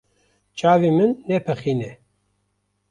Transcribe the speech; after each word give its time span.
Çavên 0.57 0.93
min 0.97 1.11
nepixîne. 1.27 1.91